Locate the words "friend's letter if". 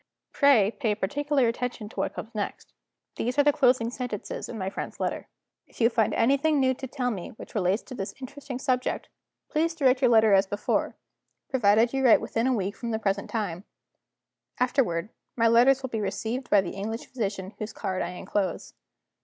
4.67-5.79